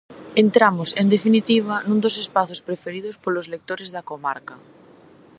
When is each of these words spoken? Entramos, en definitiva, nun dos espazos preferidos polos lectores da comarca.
Entramos, 0.43 0.89
en 1.01 1.07
definitiva, 1.15 1.75
nun 1.87 1.99
dos 2.03 2.15
espazos 2.23 2.63
preferidos 2.67 3.15
polos 3.23 3.49
lectores 3.53 3.89
da 3.95 4.05
comarca. 4.11 4.55